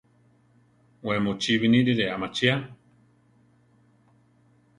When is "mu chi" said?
1.23-1.53